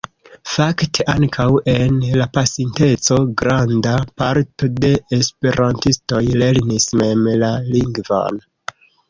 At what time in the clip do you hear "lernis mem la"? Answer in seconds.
6.45-7.53